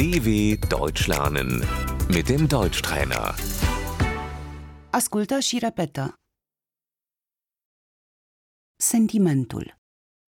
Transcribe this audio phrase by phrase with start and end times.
[0.00, 0.28] DW
[0.76, 1.50] Deutsch lernen
[2.16, 3.26] mit dem Deutschtrainer.
[4.98, 6.04] Ascultă și repetă.
[8.90, 9.64] Sentimentul,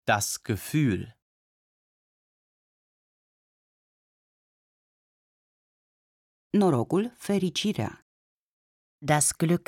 [0.04, 1.00] Das Gefühl.
[6.58, 7.90] norocul, fericirea,
[9.06, 9.66] Das Glück.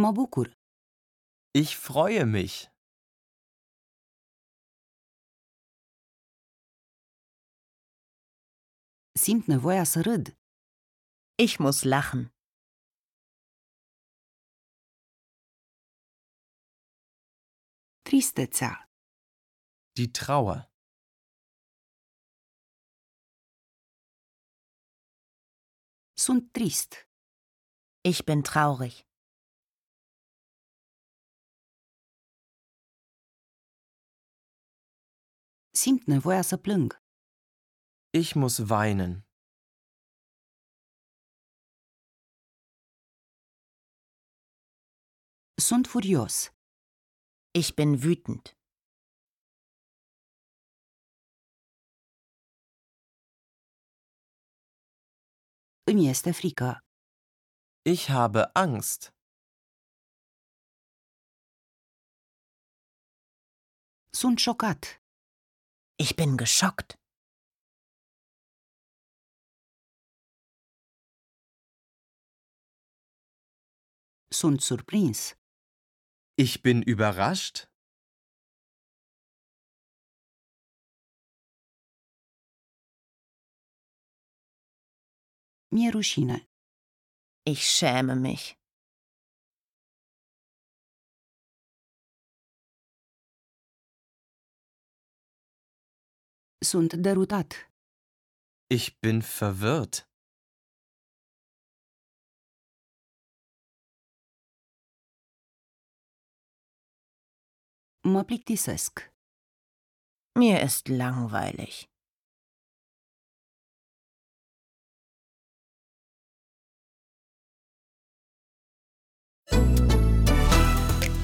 [0.00, 0.46] mă bucur,
[1.62, 2.69] Ich freue mich.
[9.24, 10.26] Simt nevoia să râd,
[11.44, 12.22] Ich muss lachen.
[18.06, 18.72] tristețea,
[19.98, 20.60] Die Trauer.
[26.24, 26.90] sunt trist,
[28.10, 28.94] Ich bin traurig.
[35.82, 36.90] simt nevoia să plâng,
[38.12, 39.22] Ich muss weinen.
[45.60, 46.50] sunt furios,
[47.54, 48.56] Ich bin wütend.
[55.90, 56.70] îmi este frică,
[57.92, 59.00] Ich habe Angst.
[64.20, 64.82] sunt șocat,
[66.04, 66.99] Ich bin geschockt.
[74.40, 75.20] Sunt surprins,
[76.44, 77.56] Ich bin überrascht.
[85.74, 86.38] mi-e rușine,
[87.52, 88.44] Ich schäme mich.
[96.70, 97.50] sunt derutat,
[98.68, 100.09] Ich bin verwirrt.
[108.00, 109.12] Mă plictisesc,
[110.38, 111.88] Mir ist langweilig.